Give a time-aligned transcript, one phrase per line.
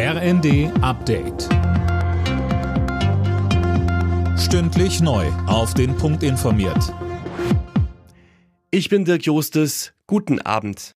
[0.00, 1.48] RND Update.
[4.38, 5.26] Stündlich neu.
[5.48, 6.94] Auf den Punkt informiert.
[8.70, 9.92] Ich bin Dirk Jostes.
[10.06, 10.92] Guten Abend.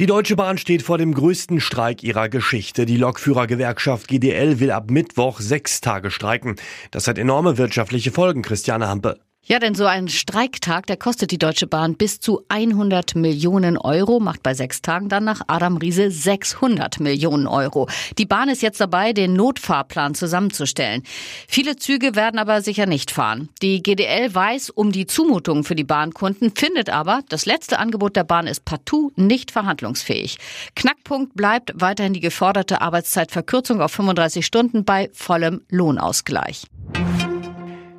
[0.00, 2.84] Die Deutsche Bahn steht vor dem größten Streik ihrer Geschichte.
[2.84, 6.56] Die Lokführergewerkschaft GDL will ab Mittwoch sechs Tage streiken.
[6.90, 9.20] Das hat enorme wirtschaftliche Folgen, Christiane Hampe.
[9.46, 14.18] Ja, denn so ein Streiktag, der kostet die Deutsche Bahn bis zu 100 Millionen Euro,
[14.18, 17.86] macht bei sechs Tagen dann nach Adam Riese 600 Millionen Euro.
[18.16, 21.02] Die Bahn ist jetzt dabei, den Notfahrplan zusammenzustellen.
[21.46, 23.50] Viele Züge werden aber sicher nicht fahren.
[23.60, 28.24] Die GDL weiß um die Zumutungen für die Bahnkunden, findet aber, das letzte Angebot der
[28.24, 30.38] Bahn ist partout nicht verhandlungsfähig.
[30.74, 36.62] Knackpunkt bleibt weiterhin die geforderte Arbeitszeitverkürzung auf 35 Stunden bei vollem Lohnausgleich.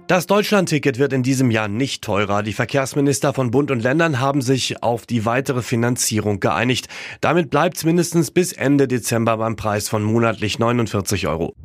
[0.08, 2.44] Das Deutschlandticket wird in diesem Jahr nicht teurer.
[2.44, 6.88] Die Verkehrsminister von Bund und Ländern haben sich auf die weitere Finanzierung geeinigt.
[7.22, 11.55] Damit bleibt es mindestens bis Ende Dezember beim Preis von monatlich 49 Euro.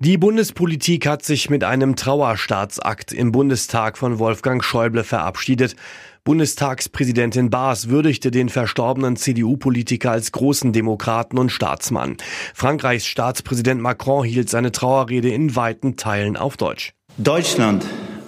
[0.00, 5.74] Die Bundespolitik hat sich mit einem Trauerstaatsakt im Bundestag von Wolfgang Schäuble verabschiedet.
[6.22, 12.16] Bundestagspräsidentin Baas würdigte den verstorbenen CDU-Politiker als großen Demokraten und Staatsmann.
[12.54, 16.92] Frankreichs Staatspräsident Macron hielt seine Trauerrede in weiten Teilen auf Deutsch.
[17.16, 17.84] Deutschland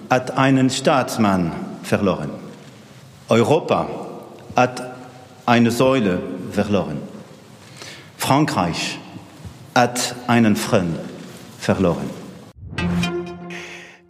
[0.09, 2.31] hat einen Staatsmann verloren.
[3.29, 3.89] Europa
[4.57, 4.91] hat
[5.45, 6.97] eine Säule verloren.
[8.17, 8.99] Frankreich
[9.73, 10.99] hat einen Freund
[11.61, 12.09] verloren.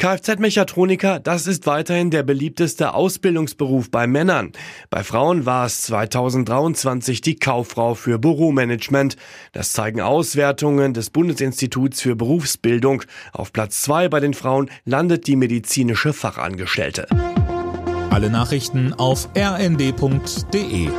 [0.02, 4.52] Kfz-Mechatroniker, das ist weiterhin der beliebteste Ausbildungsberuf bei Männern.
[4.90, 9.16] Bei Frauen war es 2023 die Kauffrau für Büromanagement.
[9.52, 13.04] Das zeigen Auswertungen des Bundesinstituts für Berufsbildung.
[13.32, 17.06] Auf Platz zwei bei den Frauen landet die medizinische Fachangestellte.
[18.10, 20.90] Alle Nachrichten auf rnd.de